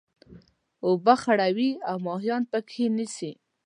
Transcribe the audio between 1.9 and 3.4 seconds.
ماهيان پکښي نيسي.